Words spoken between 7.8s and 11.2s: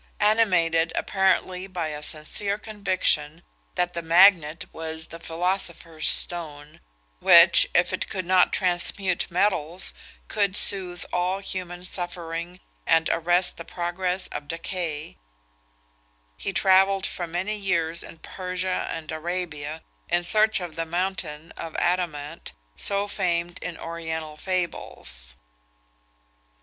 it could not transmute metals, could soothe